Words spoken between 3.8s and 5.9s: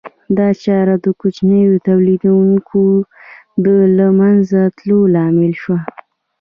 له منځه تلو لامل شوه